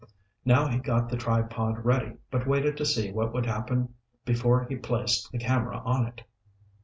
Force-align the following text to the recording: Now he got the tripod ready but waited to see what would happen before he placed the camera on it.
Now 0.43 0.67
he 0.67 0.79
got 0.79 1.09
the 1.09 1.15
tripod 1.15 1.85
ready 1.85 2.15
but 2.31 2.47
waited 2.47 2.75
to 2.77 2.87
see 2.87 3.11
what 3.11 3.31
would 3.35 3.45
happen 3.45 3.93
before 4.25 4.63
he 4.65 4.75
placed 4.75 5.31
the 5.31 5.37
camera 5.37 5.77
on 5.85 6.07
it. 6.07 6.23